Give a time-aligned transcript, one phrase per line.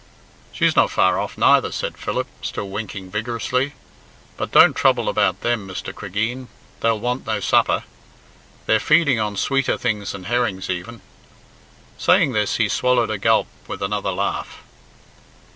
[0.51, 3.73] "She's not far off neither," said Philip, still winking vigorously.
[4.35, 5.93] "But don't trouble about them, Mr.
[5.93, 6.47] Cregeen.
[6.79, 7.83] They'll want no supper.
[8.65, 11.01] They're feeding on sweeter things than herrings even."
[11.99, 14.63] Saying this he swallowed a gulp with another laugh.